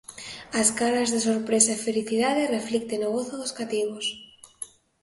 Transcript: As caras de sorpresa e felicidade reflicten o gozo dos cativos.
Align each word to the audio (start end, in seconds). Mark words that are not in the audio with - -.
As 0.61 0.69
caras 0.79 1.09
de 1.13 1.19
sorpresa 1.27 1.69
e 1.73 1.83
felicidade 1.87 2.51
reflicten 2.57 3.05
o 3.07 3.13
gozo 3.17 3.33
dos 3.41 3.55
cativos. 3.59 4.05